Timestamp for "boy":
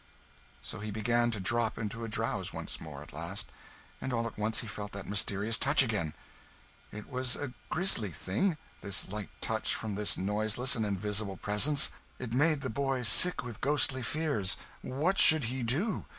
12.71-13.03